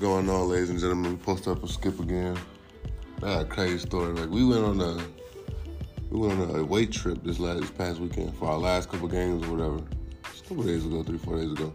going 0.00 0.30
on, 0.30 0.48
ladies 0.48 0.70
and 0.70 0.80
gentlemen? 0.80 1.12
We 1.12 1.18
post 1.18 1.46
up 1.46 1.62
a 1.62 1.68
skip 1.68 2.00
again. 2.00 2.34
Got 3.20 3.42
a 3.42 3.44
crazy 3.44 3.78
story. 3.78 4.14
Like 4.14 4.30
we 4.30 4.46
went 4.46 4.64
on 4.64 4.80
a 4.80 4.98
we 6.08 6.26
went 6.26 6.40
on 6.40 6.50
a 6.56 6.60
away 6.60 6.86
trip 6.86 7.22
this 7.22 7.38
last 7.38 7.60
this 7.60 7.70
past 7.70 8.00
weekend 8.00 8.34
for 8.36 8.48
our 8.48 8.56
last 8.56 8.88
couple 8.88 9.08
games 9.08 9.46
or 9.46 9.56
whatever. 9.56 9.84
Just 10.24 10.46
a 10.46 10.48
couple 10.48 10.64
days 10.64 10.86
ago, 10.86 11.02
three 11.02 11.18
four 11.18 11.36
days 11.36 11.52
ago. 11.52 11.74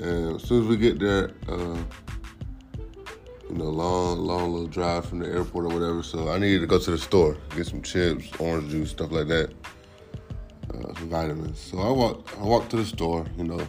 And 0.00 0.36
as 0.36 0.42
soon 0.42 0.64
as 0.64 0.68
we 0.68 0.76
get 0.76 0.98
there, 0.98 1.30
uh, 1.48 1.78
you 3.48 3.56
know, 3.56 3.70
long 3.70 4.18
long 4.18 4.52
little 4.52 4.66
drive 4.66 5.06
from 5.06 5.20
the 5.20 5.26
airport 5.26 5.64
or 5.64 5.68
whatever. 5.68 6.02
So 6.02 6.28
I 6.28 6.38
needed 6.38 6.60
to 6.60 6.66
go 6.66 6.78
to 6.78 6.90
the 6.90 6.98
store 6.98 7.38
get 7.56 7.66
some 7.66 7.80
chips, 7.80 8.28
orange 8.38 8.70
juice, 8.70 8.90
stuff 8.90 9.12
like 9.12 9.28
that, 9.28 9.50
uh, 10.74 10.94
some 10.94 11.08
vitamins. 11.08 11.58
So 11.58 11.78
I 11.78 11.90
walked 11.90 12.36
I 12.38 12.42
walked 12.42 12.68
to 12.72 12.76
the 12.76 12.84
store. 12.84 13.24
You 13.38 13.44
know, 13.44 13.66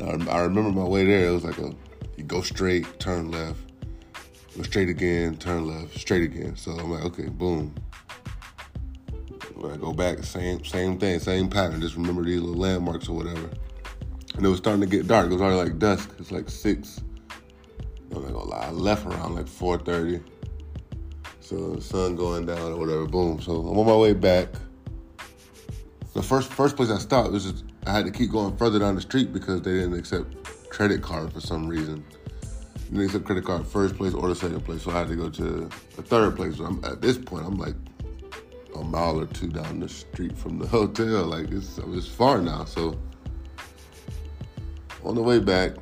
I 0.30 0.38
remember 0.42 0.70
my 0.70 0.84
way 0.84 1.04
there. 1.04 1.26
It 1.26 1.32
was 1.32 1.42
like 1.42 1.58
a 1.58 1.74
you 2.16 2.24
go 2.24 2.40
straight, 2.40 2.98
turn 2.98 3.30
left, 3.30 3.60
go 4.56 4.62
straight 4.62 4.88
again, 4.88 5.36
turn 5.36 5.66
left, 5.66 5.98
straight 5.98 6.22
again. 6.22 6.56
So 6.56 6.72
I'm 6.72 6.90
like, 6.90 7.04
okay, 7.04 7.28
boom. 7.28 7.74
When 9.54 9.72
I 9.72 9.76
go 9.76 9.92
back, 9.92 10.22
same 10.24 10.64
same 10.64 10.98
thing, 10.98 11.18
same 11.18 11.48
pattern. 11.48 11.80
Just 11.80 11.96
remember 11.96 12.24
these 12.24 12.40
little 12.40 12.60
landmarks 12.60 13.08
or 13.08 13.16
whatever. 13.16 13.50
And 14.34 14.44
it 14.44 14.48
was 14.48 14.58
starting 14.58 14.82
to 14.82 14.86
get 14.86 15.06
dark. 15.06 15.26
It 15.26 15.32
was 15.32 15.40
already 15.40 15.70
like 15.70 15.78
dusk. 15.78 16.10
It's 16.18 16.30
like 16.30 16.50
six. 16.50 17.00
I'm 18.14 18.22
not 18.22 18.32
gonna 18.32 18.44
lie. 18.44 18.66
I 18.66 18.70
left 18.70 19.06
around 19.06 19.34
like 19.34 19.46
4:30. 19.46 20.22
So 21.40 21.78
sun 21.78 22.16
going 22.16 22.46
down 22.46 22.72
or 22.72 22.76
whatever. 22.76 23.06
Boom. 23.06 23.40
So 23.40 23.52
I'm 23.66 23.78
on 23.78 23.86
my 23.86 23.96
way 23.96 24.12
back. 24.12 24.48
The 26.12 26.22
first 26.22 26.52
first 26.52 26.76
place 26.76 26.90
I 26.90 26.98
stopped 26.98 27.32
was 27.32 27.44
just 27.44 27.64
I 27.86 27.92
had 27.92 28.04
to 28.04 28.10
keep 28.10 28.30
going 28.30 28.56
further 28.56 28.78
down 28.78 28.94
the 28.94 29.00
street 29.00 29.32
because 29.32 29.62
they 29.62 29.72
didn't 29.72 29.98
accept 29.98 30.34
credit 30.76 31.00
card 31.00 31.32
for 31.32 31.40
some 31.40 31.66
reason. 31.66 32.04
They 32.90 33.06
didn't 33.06 33.24
credit 33.24 33.46
card 33.46 33.66
first 33.66 33.96
place 33.96 34.12
or 34.12 34.28
the 34.28 34.34
second 34.34 34.60
place, 34.60 34.82
so 34.82 34.90
I 34.90 34.98
had 34.98 35.08
to 35.08 35.16
go 35.16 35.30
to 35.30 35.70
the 35.96 36.02
third 36.02 36.36
place. 36.36 36.58
So 36.58 36.66
I'm, 36.66 36.84
at 36.84 37.00
this 37.00 37.16
point, 37.16 37.46
I'm 37.46 37.56
like 37.56 37.74
a 38.74 38.84
mile 38.84 39.18
or 39.18 39.26
two 39.26 39.48
down 39.48 39.80
the 39.80 39.88
street 39.88 40.36
from 40.36 40.58
the 40.58 40.66
hotel. 40.78 41.24
Like 41.24 41.50
it's 41.50 41.78
it's 41.78 42.06
far 42.06 42.42
now. 42.42 42.66
So 42.66 42.98
on 45.02 45.14
the 45.14 45.22
way 45.22 45.38
back, 45.38 45.72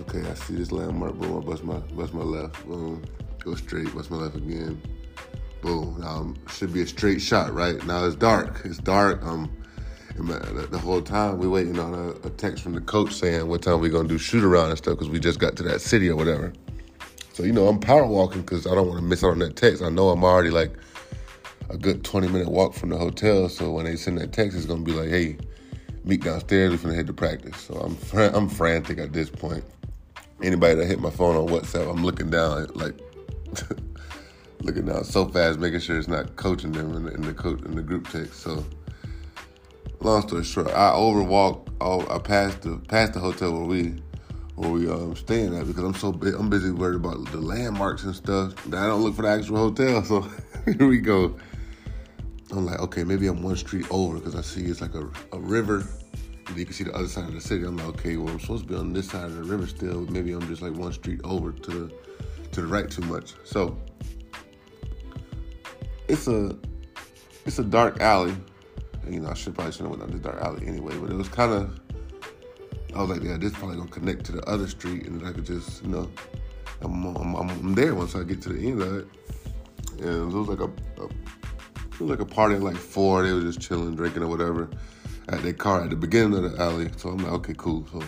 okay, 0.00 0.28
I 0.28 0.34
see 0.34 0.56
this 0.56 0.72
landmark. 0.72 1.14
Boom, 1.14 1.38
I 1.38 1.40
bust 1.40 1.62
my 1.62 1.78
bust 1.78 2.14
my 2.14 2.24
left. 2.24 2.66
Boom, 2.66 3.04
go 3.44 3.54
straight. 3.54 3.94
Bust 3.94 4.10
my 4.10 4.16
left 4.16 4.34
again. 4.34 4.82
Boom. 5.62 6.00
Now 6.00 6.34
should 6.52 6.72
be 6.72 6.82
a 6.82 6.86
straight 6.86 7.20
shot, 7.20 7.54
right? 7.54 7.82
Now 7.86 8.06
it's 8.06 8.16
dark. 8.16 8.62
It's 8.64 8.78
dark. 8.78 9.24
Um, 9.24 9.56
the 10.16 10.80
whole 10.82 11.02
time 11.02 11.38
we 11.38 11.48
waiting 11.48 11.78
on 11.78 11.94
a, 11.94 12.10
a, 12.26 12.30
text 12.30 12.62
from 12.62 12.72
the 12.72 12.80
coach 12.80 13.12
saying 13.12 13.48
what 13.48 13.62
time 13.62 13.80
we 13.80 13.88
gonna 13.88 14.08
do 14.08 14.18
shoot 14.18 14.44
around 14.44 14.68
and 14.68 14.78
stuff 14.78 14.94
because 14.94 15.08
we 15.08 15.18
just 15.18 15.40
got 15.40 15.56
to 15.56 15.62
that 15.64 15.80
city 15.80 16.08
or 16.08 16.16
whatever. 16.16 16.52
So 17.32 17.42
you 17.42 17.52
know 17.52 17.66
I'm 17.66 17.80
power 17.80 18.06
walking 18.06 18.42
because 18.42 18.66
I 18.66 18.74
don't 18.74 18.86
want 18.86 19.00
to 19.00 19.04
miss 19.04 19.24
out 19.24 19.32
on 19.32 19.40
that 19.40 19.56
text. 19.56 19.82
I 19.82 19.88
know 19.88 20.10
I'm 20.10 20.22
already 20.22 20.50
like 20.50 20.72
a 21.68 21.76
good 21.76 22.04
20 22.04 22.28
minute 22.28 22.48
walk 22.48 22.74
from 22.74 22.90
the 22.90 22.96
hotel. 22.96 23.48
So 23.48 23.72
when 23.72 23.86
they 23.86 23.96
send 23.96 24.18
that 24.18 24.32
text, 24.32 24.56
it's 24.56 24.66
gonna 24.66 24.82
be 24.82 24.92
like, 24.92 25.08
hey, 25.08 25.36
meet 26.04 26.22
downstairs. 26.22 26.70
We're 26.70 26.78
gonna 26.78 26.94
head 26.94 27.08
to 27.08 27.12
practice. 27.12 27.56
So 27.56 27.74
I'm 27.74 27.96
fr- 27.96 28.30
I'm 28.32 28.48
frantic 28.48 28.98
at 28.98 29.12
this 29.12 29.30
point. 29.30 29.64
Anybody 30.42 30.76
that 30.76 30.86
hit 30.86 31.00
my 31.00 31.10
phone 31.10 31.36
on 31.36 31.48
WhatsApp, 31.48 31.90
I'm 31.90 32.04
looking 32.04 32.30
down 32.30 32.68
like. 32.74 32.94
looking 34.60 34.86
down 34.86 35.04
so 35.04 35.26
fast, 35.26 35.58
making 35.58 35.78
sure 35.78 35.98
it's 35.98 36.08
not 36.08 36.36
coaching 36.36 36.72
them 36.72 36.94
in 36.94 37.04
the, 37.04 37.12
in 37.12 37.20
the, 37.20 37.34
co- 37.34 37.50
in 37.50 37.74
the 37.76 37.82
group 37.82 38.08
text. 38.08 38.40
So 38.40 38.64
long 40.04 40.22
story 40.22 40.44
short, 40.44 40.68
I 40.68 40.90
overwalk. 40.90 41.68
I 41.80 42.18
passed 42.18 42.62
the 42.62 42.76
past 42.88 43.14
the 43.14 43.20
hotel 43.20 43.52
where 43.52 43.64
we 43.64 44.02
where 44.54 44.70
we 44.70 44.88
um 44.88 45.16
staying 45.16 45.56
at 45.56 45.66
because 45.66 45.82
I'm 45.82 45.94
so 45.94 46.12
big, 46.12 46.34
I'm 46.34 46.48
busy 46.48 46.70
worried 46.70 46.96
about 46.96 47.24
the 47.32 47.38
landmarks 47.38 48.04
and 48.04 48.14
stuff 48.14 48.54
that 48.66 48.82
I 48.82 48.86
don't 48.86 49.02
look 49.02 49.14
for 49.14 49.22
the 49.22 49.28
actual 49.28 49.56
hotel. 49.56 50.04
So 50.04 50.28
here 50.64 50.86
we 50.86 50.98
go. 50.98 51.36
I'm 52.52 52.66
like, 52.66 52.78
okay, 52.80 53.02
maybe 53.02 53.26
I'm 53.26 53.42
one 53.42 53.56
street 53.56 53.86
over 53.90 54.18
because 54.18 54.36
I 54.36 54.42
see 54.42 54.64
it's 54.66 54.80
like 54.80 54.94
a, 54.94 55.10
a 55.32 55.38
river. 55.38 55.86
You 56.54 56.64
can 56.64 56.74
see 56.74 56.84
the 56.84 56.92
other 56.92 57.08
side 57.08 57.24
of 57.24 57.34
the 57.34 57.40
city. 57.40 57.64
I'm 57.64 57.76
like, 57.76 57.86
okay, 57.86 58.16
well, 58.16 58.28
I'm 58.28 58.38
supposed 58.38 58.64
to 58.64 58.68
be 58.68 58.78
on 58.78 58.92
this 58.92 59.08
side 59.08 59.24
of 59.24 59.34
the 59.34 59.42
river 59.42 59.66
still. 59.66 60.02
Maybe 60.02 60.32
I'm 60.32 60.46
just 60.46 60.62
like 60.62 60.74
one 60.74 60.92
street 60.92 61.20
over 61.24 61.52
to 61.52 61.70
the 61.70 61.94
to 62.52 62.60
the 62.60 62.66
right 62.66 62.90
too 62.90 63.02
much. 63.02 63.32
So 63.44 63.76
it's 66.06 66.28
a 66.28 66.56
it's 67.46 67.58
a 67.58 67.64
dark 67.64 68.00
alley 68.00 68.36
you 69.08 69.20
know, 69.20 69.30
I 69.30 69.34
should 69.34 69.54
probably 69.54 69.72
shouldn't 69.72 69.90
have 69.90 70.00
went 70.00 70.12
down 70.12 70.22
this 70.22 70.32
dark 70.32 70.42
alley 70.42 70.66
anyway, 70.66 70.96
but 70.98 71.10
it 71.10 71.16
was 71.16 71.28
kind 71.28 71.52
of. 71.52 71.80
I 72.94 73.00
was 73.00 73.10
like, 73.10 73.22
yeah, 73.22 73.36
this 73.36 73.52
probably 73.52 73.76
gonna 73.76 73.90
connect 73.90 74.24
to 74.26 74.32
the 74.32 74.48
other 74.48 74.68
street, 74.68 75.06
and 75.06 75.20
then 75.20 75.28
I 75.28 75.32
could 75.32 75.44
just, 75.44 75.82
you 75.82 75.88
know, 75.88 76.08
I'm, 76.80 77.04
I'm, 77.16 77.34
I'm 77.34 77.74
there 77.74 77.94
once 77.94 78.14
I 78.14 78.22
get 78.22 78.40
to 78.42 78.50
the 78.50 78.68
end 78.68 78.82
of 78.82 78.98
it. 78.98 79.06
And 80.00 80.32
it 80.32 80.36
was 80.36 80.48
like 80.48 80.60
a, 80.60 80.70
a 81.02 81.06
it 81.06 82.00
was 82.00 82.10
like 82.10 82.20
a 82.20 82.26
party 82.26 82.54
at 82.56 82.62
like 82.62 82.76
four. 82.76 83.22
They 83.24 83.32
were 83.32 83.40
just 83.40 83.60
chilling, 83.60 83.94
drinking 83.94 84.22
or 84.22 84.28
whatever 84.28 84.68
at 85.28 85.42
their 85.42 85.52
car 85.52 85.82
at 85.82 85.90
the 85.90 85.96
beginning 85.96 86.44
of 86.44 86.52
the 86.52 86.62
alley. 86.62 86.90
So 86.96 87.10
I'm 87.10 87.18
like, 87.18 87.32
okay, 87.32 87.54
cool. 87.56 87.86
So 87.92 88.02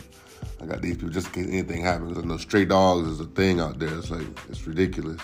I 0.61 0.67
got 0.67 0.83
these 0.83 0.97
people 0.97 1.11
just 1.11 1.29
in 1.29 1.45
case 1.45 1.53
anything 1.53 1.83
happens. 1.83 2.19
I 2.19 2.23
know 2.23 2.37
stray 2.37 2.65
dogs 2.65 3.09
is 3.09 3.21
a 3.21 3.27
thing 3.27 3.61
out 3.61 3.79
there. 3.79 3.97
It's 3.97 4.11
like 4.11 4.27
it's 4.49 4.67
ridiculous. 4.67 5.21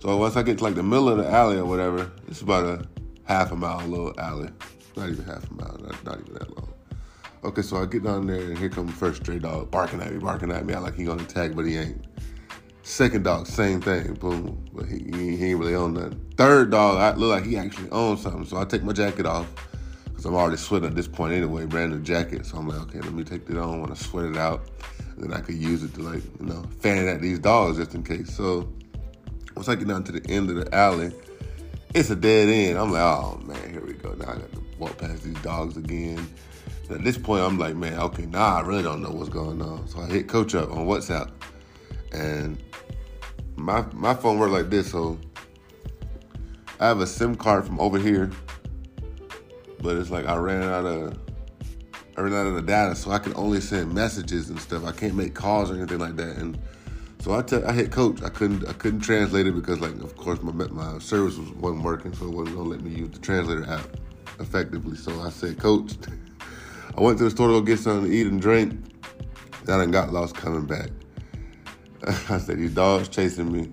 So 0.00 0.16
once 0.16 0.36
I 0.36 0.42
get 0.42 0.58
to 0.58 0.64
like 0.64 0.74
the 0.74 0.82
middle 0.82 1.08
of 1.08 1.18
the 1.18 1.28
alley 1.28 1.56
or 1.56 1.64
whatever, 1.64 2.10
it's 2.28 2.40
about 2.40 2.64
a 2.64 2.86
half 3.24 3.52
a 3.52 3.56
mile 3.56 3.86
little 3.86 4.18
alley. 4.18 4.50
Not 4.96 5.08
even 5.08 5.24
half 5.24 5.50
a 5.50 5.54
mile, 5.54 5.78
not, 5.82 6.04
not 6.04 6.20
even 6.20 6.34
that 6.34 6.56
long. 6.56 6.72
Okay, 7.44 7.62
so 7.62 7.78
I 7.78 7.86
get 7.86 8.04
down 8.04 8.26
there 8.26 8.40
and 8.40 8.56
here 8.56 8.68
comes 8.68 8.92
the 8.92 8.96
first 8.96 9.22
stray 9.22 9.38
dog 9.38 9.70
barking 9.70 10.00
at 10.00 10.12
me, 10.12 10.18
barking 10.18 10.52
at 10.52 10.64
me. 10.64 10.74
I 10.74 10.78
like 10.78 10.94
he 10.94 11.04
gonna 11.04 11.22
attack, 11.22 11.54
but 11.54 11.66
he 11.66 11.76
ain't. 11.76 12.04
Second 12.84 13.24
dog, 13.24 13.46
same 13.46 13.80
thing, 13.80 14.14
boom, 14.14 14.64
but 14.72 14.86
he, 14.86 14.98
he 15.12 15.50
ain't 15.50 15.58
really 15.58 15.74
on 15.74 15.94
nothing. 15.94 16.20
Third 16.36 16.70
dog, 16.70 16.98
I 16.98 17.16
look 17.16 17.30
like 17.30 17.44
he 17.44 17.56
actually 17.56 17.90
owns 17.90 18.22
something, 18.22 18.44
so 18.44 18.58
I 18.58 18.64
take 18.64 18.82
my 18.82 18.92
jacket 18.92 19.24
off 19.24 19.46
because 20.04 20.24
I'm 20.24 20.34
already 20.34 20.56
sweating 20.56 20.88
at 20.88 20.94
this 20.94 21.08
point 21.08 21.32
anyway, 21.32 21.64
brand 21.66 21.92
new 21.92 22.00
jacket. 22.00 22.46
So 22.46 22.58
I'm 22.58 22.68
like, 22.68 22.80
okay, 22.82 23.00
let 23.00 23.12
me 23.12 23.24
take 23.24 23.48
it 23.48 23.56
on 23.56 23.80
when 23.80 23.90
I 23.90 23.94
sweat 23.94 24.26
it 24.26 24.36
out, 24.36 24.68
and 25.16 25.24
then 25.24 25.32
I 25.32 25.40
could 25.40 25.56
use 25.56 25.82
it 25.82 25.94
to 25.94 26.02
like, 26.02 26.22
you 26.40 26.46
know, 26.46 26.62
fan 26.80 26.98
it 26.98 27.08
at 27.08 27.20
these 27.20 27.38
dogs 27.38 27.78
just 27.78 27.94
in 27.94 28.04
case. 28.04 28.32
So 28.36 28.72
once 29.56 29.68
I 29.68 29.74
get 29.74 29.88
down 29.88 30.04
to 30.04 30.12
the 30.12 30.30
end 30.30 30.50
of 30.50 30.56
the 30.56 30.72
alley, 30.74 31.12
it's 31.94 32.10
a 32.10 32.16
dead 32.16 32.48
end. 32.48 32.78
I'm 32.78 32.92
like, 32.92 33.02
oh 33.02 33.40
man, 33.44 33.70
here 33.70 33.84
we 33.84 33.94
go. 33.94 34.12
Now 34.12 34.30
I 34.30 34.36
got 34.36 34.52
to 34.52 34.61
walk 34.82 34.98
past 34.98 35.22
these 35.22 35.40
dogs 35.42 35.76
again. 35.76 36.18
And 36.88 36.98
at 36.98 37.04
this 37.04 37.16
point, 37.16 37.42
I'm 37.42 37.58
like, 37.58 37.76
man, 37.76 37.98
okay, 37.98 38.26
now 38.26 38.56
I 38.56 38.60
really 38.60 38.82
don't 38.82 39.02
know 39.02 39.10
what's 39.10 39.28
going 39.28 39.62
on. 39.62 39.88
So 39.88 40.00
I 40.00 40.06
hit 40.06 40.28
Coach 40.28 40.54
up 40.54 40.70
on 40.70 40.86
WhatsApp, 40.86 41.30
and 42.12 42.62
my 43.56 43.84
my 43.92 44.14
phone 44.14 44.38
worked 44.38 44.52
like 44.52 44.70
this. 44.70 44.90
So 44.90 45.18
I 46.80 46.86
have 46.86 47.00
a 47.00 47.06
SIM 47.06 47.36
card 47.36 47.64
from 47.64 47.80
over 47.80 47.98
here, 47.98 48.30
but 49.80 49.96
it's 49.96 50.10
like 50.10 50.26
I 50.26 50.36
ran 50.36 50.62
out 50.64 50.84
of 50.84 51.18
I 52.16 52.20
ran 52.20 52.34
out 52.34 52.46
of 52.46 52.54
the 52.54 52.62
data, 52.62 52.94
so 52.94 53.10
I 53.10 53.18
can 53.18 53.34
only 53.36 53.60
send 53.60 53.94
messages 53.94 54.50
and 54.50 54.60
stuff. 54.60 54.84
I 54.84 54.92
can't 54.92 55.14
make 55.14 55.34
calls 55.34 55.70
or 55.70 55.76
anything 55.76 55.98
like 55.98 56.16
that, 56.16 56.36
and 56.36 56.58
so 57.20 57.32
I, 57.34 57.42
t- 57.42 57.62
I 57.62 57.72
hit 57.72 57.92
coach. 57.92 58.20
I 58.22 58.28
couldn't 58.28 58.68
I 58.68 58.72
couldn't 58.72 59.00
translate 59.00 59.46
it 59.46 59.54
because 59.54 59.80
like 59.80 59.94
of 60.02 60.16
course 60.16 60.42
my 60.42 60.52
my 60.52 60.98
service 60.98 61.38
was, 61.38 61.50
wasn't 61.52 61.84
working, 61.84 62.12
so 62.14 62.26
it 62.26 62.34
wasn't 62.34 62.56
gonna 62.56 62.68
let 62.68 62.82
me 62.82 62.90
use 62.90 63.10
the 63.10 63.20
translator 63.20 63.64
app 63.70 63.86
effectively. 64.42 64.96
So 64.96 65.20
I 65.20 65.30
said, 65.30 65.58
Coach, 65.58 65.94
I 66.96 67.00
went 67.00 67.18
to 67.18 67.24
the 67.24 67.30
store 67.30 67.48
to 67.48 67.54
go 67.54 67.60
get 67.62 67.78
something 67.78 68.10
to 68.10 68.16
eat 68.16 68.26
and 68.26 68.40
drink. 68.40 68.78
Then 69.64 69.80
I 69.80 69.86
got 69.86 70.12
lost 70.12 70.34
coming 70.34 70.66
back. 70.66 70.90
I 72.28 72.38
said 72.38 72.58
these 72.58 72.74
dogs 72.74 73.08
chasing 73.08 73.50
me. 73.50 73.70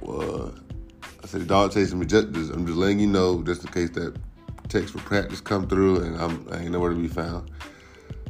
Well, 0.00 0.54
I 1.22 1.26
said 1.26 1.42
the 1.42 1.46
dog 1.46 1.72
chasing 1.72 1.98
me. 1.98 2.06
Just, 2.06 2.32
just, 2.32 2.52
I'm 2.52 2.66
just 2.66 2.78
letting 2.78 2.98
you 2.98 3.06
know, 3.06 3.42
just 3.42 3.64
in 3.64 3.72
case 3.72 3.90
that 3.90 4.16
text 4.68 4.92
for 4.92 4.98
practice 5.00 5.40
come 5.40 5.68
through, 5.68 6.02
and 6.02 6.16
I'm 6.16 6.48
I 6.50 6.62
ain't 6.62 6.72
nowhere 6.72 6.90
to 6.90 6.96
be 6.96 7.08
found. 7.08 7.50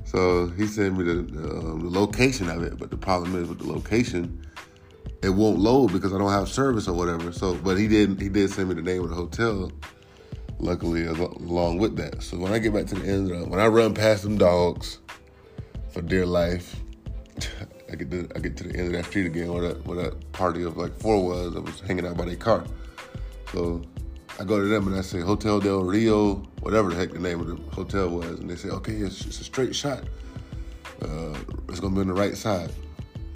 So 0.05 0.49
he 0.49 0.67
sent 0.67 0.97
me 0.97 1.05
the, 1.05 1.19
um, 1.21 1.81
the 1.81 1.99
location 1.99 2.49
of 2.49 2.63
it, 2.63 2.79
but 2.79 2.91
the 2.91 2.97
problem 2.97 3.35
is 3.41 3.49
with 3.49 3.59
the 3.59 3.67
location, 3.67 4.47
it 5.23 5.31
won't 5.31 5.59
load 5.59 5.93
because 5.93 6.13
I 6.13 6.19
don't 6.19 6.31
have 6.31 6.49
service 6.49 6.87
or 6.87 6.95
whatever. 6.95 7.33
So, 7.33 7.55
but 7.55 7.79
he 7.79 7.89
didn't. 7.89 8.21
he 8.21 8.29
did 8.29 8.51
send 8.51 8.69
me 8.69 8.75
the 8.75 8.83
name 8.83 9.03
of 9.03 9.11
the 9.11 9.17
hotel. 9.17 9.73
Luckily, 10.65 11.05
along 11.05 11.77
with 11.77 11.95
that. 11.97 12.23
So 12.23 12.39
when 12.39 12.55
I 12.55 12.59
get 12.59 12.73
back 12.73 12.87
to 12.87 12.95
the 12.95 13.07
end, 13.07 13.31
of, 13.31 13.49
when 13.49 13.61
I 13.61 13.67
run 13.67 13.93
past 13.93 14.23
them 14.23 14.39
dogs 14.39 14.99
for 15.91 16.01
dear 16.01 16.25
life, 16.25 16.81
I 17.93 17.97
get 17.97 18.11
to 18.11 18.27
I 18.35 18.39
get 18.39 18.57
to 18.57 18.65
the 18.65 18.75
end 18.75 18.87
of 18.87 18.93
that 18.95 19.05
street 19.05 19.27
again 19.27 19.53
where 19.53 19.69
that 19.69 19.87
where 19.87 20.03
that 20.03 20.33
party 20.33 20.63
of 20.63 20.79
like 20.79 20.99
four 20.99 21.23
was 21.23 21.55
I 21.55 21.59
was 21.59 21.81
hanging 21.81 22.07
out 22.07 22.17
by 22.17 22.25
their 22.25 22.37
car. 22.37 22.65
So 23.53 23.83
I 24.41 24.45
go 24.45 24.59
to 24.59 24.67
them 24.67 24.87
and 24.89 24.97
I 24.97 25.03
say 25.03 25.21
Hotel 25.21 25.61
Del 25.61 25.83
Rio, 25.83 26.37
whatever 26.61 26.89
the 26.89 26.97
heck 26.97 27.13
the 27.13 27.19
name 27.19 27.41
of 27.41 27.47
the 27.47 27.57
hotel 27.75 28.09
was, 28.09 28.41
and 28.41 28.49
they 28.49 28.57
say, 28.57 28.71
okay, 28.71 28.95
it's, 28.95 29.21
it's 29.27 29.43
a 29.43 29.45
straight 29.45 29.77
shot. 29.77 30.03
Uh, 31.03 31.37
it's 31.69 31.79
gonna 31.79 31.95
be 31.95 32.01
on 32.01 32.07
the 32.07 32.15
right 32.15 32.39
side. 32.39 32.73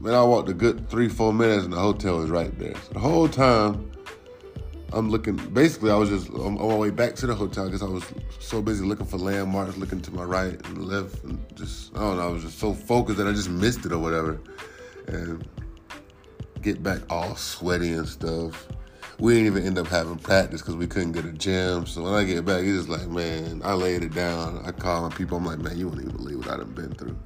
Man, 0.01 0.15
I 0.15 0.23
walked 0.23 0.49
a 0.49 0.55
good 0.55 0.89
three, 0.89 1.11
four 1.11 1.35
minutes, 1.35 1.65
and 1.65 1.75
the 1.75 1.79
hotel 1.79 2.23
is 2.23 2.31
right 2.31 2.59
there. 2.59 2.75
So 2.87 2.95
the 2.95 3.01
whole 3.01 3.29
time, 3.29 3.93
I'm 4.93 5.11
looking. 5.11 5.37
Basically, 5.37 5.91
I 5.91 5.97
was 5.97 6.09
just 6.09 6.31
on, 6.31 6.55
my 6.55 6.75
way 6.75 6.91
back 6.91 7.15
to 7.17 7.27
the 7.27 7.35
hotel 7.35 7.67
because 7.67 7.83
I 7.83 7.87
was 7.87 8.05
so 8.41 8.63
busy 8.63 8.85
looking 8.85 9.07
for 9.07 9.19
landmarks, 9.19 9.77
looking 9.77 10.01
to 10.03 10.11
my 10.13 10.25
right 10.25 10.55
and 10.67 10.87
left, 10.87 11.23
and 11.25 11.39
just 11.55 11.95
I 11.95 12.01
don't 12.01 12.17
know. 12.17 12.29
I 12.29 12.31
was 12.31 12.43
just 12.43 12.59
so 12.59 12.73
focused 12.73 13.19
that 13.19 13.27
I 13.27 13.33
just 13.33 13.51
missed 13.51 13.85
it 13.85 13.93
or 13.93 13.99
whatever. 13.99 14.41
and 15.07 15.47
get 16.63 16.83
back 16.83 17.01
all 17.11 17.37
sweaty 17.37 17.93
and 17.93 18.09
stuff. 18.09 18.67
We 19.19 19.35
didn't 19.35 19.47
even 19.49 19.67
end 19.67 19.79
up 19.79 19.89
having 19.89 20.17
practice 20.17 20.61
because 20.61 20.77
we 20.77 20.87
couldn't 20.87 21.13
get 21.13 21.25
a 21.25 21.33
gym. 21.33 21.87
So 21.87 22.03
when 22.03 22.15
I 22.15 22.25
get 22.25 22.45
back, 22.45 22.63
it's 22.63 22.87
just 22.87 22.89
like, 22.89 23.09
man, 23.09 23.63
I 23.65 23.75
laid 23.75 24.05
it 24.05 24.15
down. 24.15 24.63
I 24.65 24.71
call 24.71 25.09
my 25.09 25.15
people. 25.15 25.39
I'm 25.39 25.45
like, 25.45 25.59
man, 25.59 25.77
you 25.77 25.89
wouldn't 25.89 26.07
even 26.07 26.17
believe 26.17 26.39
what 26.39 26.49
I 26.49 26.57
done 26.59 26.73
been 26.73 26.95
through. 26.95 27.19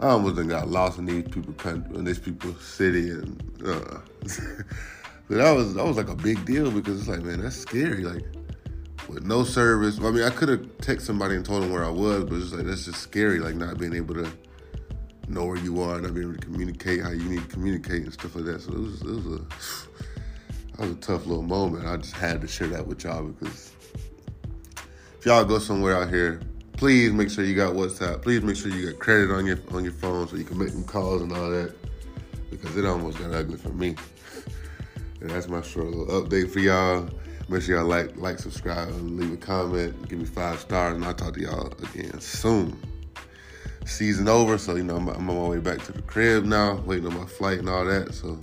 I 0.00 0.08
almost 0.08 0.36
done 0.36 0.48
got 0.48 0.68
lost 0.68 0.98
in 0.98 1.06
these 1.06 1.24
people 1.28 1.54
in 1.94 2.04
these 2.04 2.18
people 2.18 2.54
city, 2.56 3.10
and 3.10 3.42
uh. 3.64 3.98
but 5.32 5.38
that 5.38 5.52
was 5.52 5.72
that 5.72 5.86
was 5.86 5.96
like 5.96 6.10
a 6.10 6.14
big 6.14 6.44
deal 6.44 6.70
because 6.70 7.00
it's 7.00 7.08
like, 7.08 7.22
man, 7.22 7.40
that's 7.40 7.56
scary. 7.56 8.04
Like 8.04 8.22
with 9.08 9.24
no 9.24 9.44
service. 9.44 9.98
I 9.98 10.10
mean, 10.10 10.24
I 10.24 10.28
could 10.28 10.50
have 10.50 10.60
texted 10.76 11.00
somebody 11.00 11.36
and 11.36 11.42
told 11.42 11.62
them 11.62 11.72
where 11.72 11.86
I 11.86 11.88
was, 11.88 12.24
but 12.24 12.34
it's 12.34 12.52
like 12.52 12.66
that's 12.66 12.84
just 12.84 13.00
scary. 13.00 13.38
Like 13.38 13.54
not 13.54 13.78
being 13.78 13.94
able 13.94 14.14
to 14.16 14.30
know 15.28 15.46
where 15.46 15.56
you 15.56 15.80
are, 15.80 15.98
not 16.02 16.12
being 16.12 16.28
able 16.28 16.38
to 16.38 16.46
communicate 16.46 17.00
how 17.00 17.12
you 17.12 17.24
need 17.24 17.40
to 17.40 17.48
communicate 17.48 18.02
and 18.02 18.12
stuff 18.12 18.36
like 18.36 18.44
that. 18.44 18.60
So 18.60 18.72
it 18.74 18.78
was 18.78 19.00
it 19.00 19.06
was 19.06 19.26
a 19.26 19.38
that 20.76 20.80
was 20.80 20.90
a 20.90 20.94
tough 20.96 21.24
little 21.24 21.42
moment. 21.42 21.86
I 21.86 21.96
just 21.96 22.12
had 22.12 22.42
to 22.42 22.46
share 22.46 22.68
that 22.68 22.86
with 22.86 23.02
y'all 23.02 23.24
because 23.24 23.72
if 25.18 25.24
y'all 25.24 25.46
go 25.46 25.58
somewhere 25.58 25.96
out 25.96 26.10
here, 26.10 26.42
please 26.76 27.10
make 27.10 27.30
sure 27.30 27.42
you 27.42 27.54
got 27.54 27.72
WhatsApp. 27.72 28.20
Please 28.20 28.42
make 28.42 28.56
sure 28.56 28.70
you 28.70 28.90
got 28.90 29.00
credit 29.00 29.30
on 29.30 29.46
your 29.46 29.60
on 29.70 29.82
your 29.82 29.94
phone 29.94 30.28
so 30.28 30.36
you 30.36 30.44
can 30.44 30.58
make 30.58 30.72
them 30.72 30.84
calls 30.84 31.22
and 31.22 31.32
all 31.32 31.48
that. 31.48 31.74
Because 32.50 32.76
it 32.76 32.84
almost 32.84 33.18
got 33.18 33.32
ugly 33.32 33.56
for 33.56 33.70
me. 33.70 33.96
And 35.22 35.30
that's 35.30 35.48
my 35.48 35.62
short 35.62 35.86
little 35.86 36.20
update 36.20 36.50
for 36.50 36.58
y'all. 36.58 37.08
Make 37.48 37.62
sure 37.62 37.76
y'all 37.76 37.86
like, 37.86 38.16
like, 38.16 38.40
subscribe, 38.40 38.92
leave 38.92 39.32
a 39.32 39.36
comment, 39.36 40.08
give 40.08 40.18
me 40.18 40.24
five 40.24 40.58
stars, 40.58 40.96
and 40.96 41.04
I'll 41.04 41.14
talk 41.14 41.34
to 41.34 41.40
y'all 41.40 41.72
again 41.80 42.18
soon. 42.18 42.76
Season 43.84 44.26
over, 44.26 44.58
so 44.58 44.74
you 44.74 44.82
know 44.82 44.96
I'm, 44.96 45.08
I'm 45.08 45.30
on 45.30 45.36
my 45.36 45.48
way 45.48 45.58
back 45.58 45.80
to 45.84 45.92
the 45.92 46.02
crib 46.02 46.44
now, 46.44 46.74
waiting 46.86 47.06
on 47.06 47.16
my 47.16 47.26
flight 47.26 47.60
and 47.60 47.68
all 47.68 47.84
that. 47.84 48.12
So 48.14 48.40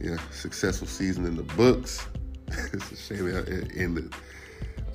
yeah, 0.00 0.18
successful 0.30 0.86
season 0.86 1.26
in 1.26 1.34
the 1.34 1.42
books. 1.42 2.06
it's 2.72 2.92
a 2.92 2.96
shame 2.96 3.26
it 3.26 3.72
ended 3.76 4.14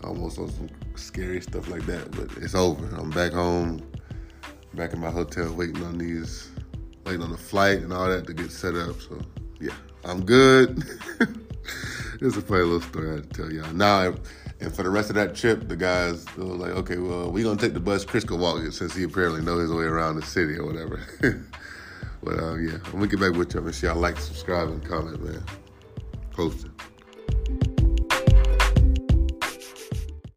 almost 0.06 0.39
on 0.39 0.50
some 0.51 0.69
scary 0.95 1.41
stuff 1.41 1.67
like 1.67 1.85
that, 1.85 2.12
but 2.12 2.31
it's 2.41 2.56
over. 2.56 2.95
I'm 2.95 3.09
back 3.09 3.33
home, 3.33 3.85
back 4.74 4.94
in 4.94 5.01
my 5.01 5.12
hotel, 5.12 5.51
waiting 5.51 5.83
on 5.83 5.97
these, 5.97 6.50
waiting 7.06 7.24
on 7.24 7.31
the 7.31 7.38
flight 7.38 7.79
and 7.79 7.91
all 7.91 8.07
that 8.07 8.25
to 8.27 8.33
get 8.33 8.53
set 8.53 8.75
up. 8.75 9.01
So 9.01 9.19
yeah, 9.59 9.74
I'm 10.03 10.25
good. 10.25 10.83
it's 12.21 12.38
a 12.38 12.42
funny 12.42 12.63
little 12.63 12.81
story 12.81 13.18
I 13.18 13.21
to 13.21 13.27
tell 13.27 13.51
y'all. 13.51 13.74
Now, 13.74 14.13
and 14.59 14.74
for 14.74 14.83
the 14.83 14.89
rest 14.89 15.09
of 15.09 15.15
that 15.15 15.36
trip, 15.36 15.68
the 15.68 15.75
guys 15.75 16.25
were 16.38 16.45
like, 16.45 16.71
okay, 16.71 16.98
well, 16.98 17.31
we're 17.31 17.44
gonna 17.44 17.59
take 17.59 17.74
the 17.74 17.80
bus. 17.80 18.06
Chris 18.06 18.24
can 18.24 18.39
walk 18.39 18.62
it 18.63 18.74
since 18.74 18.95
he 18.95 19.03
apparently 19.03 19.42
knows 19.42 19.62
his 19.62 19.71
way 19.71 19.86
around 19.86 20.15
the 20.15 20.25
city 20.25 20.57
or 20.57 20.65
whatever. 20.65 21.00
but 22.24 22.39
uh, 22.39 22.56
yeah, 22.56 22.77
I'm 22.86 22.92
gonna 22.92 23.07
get 23.07 23.19
back 23.19 23.33
with 23.33 23.53
y'all. 23.53 23.63
Make 23.63 23.74
sure 23.74 23.89
y'all 23.89 24.00
like, 24.00 24.18
subscribe, 24.18 24.69
and 24.69 24.83
comment, 24.83 25.24
man. 25.24 25.44
Post 26.31 26.65
it. 26.65 26.90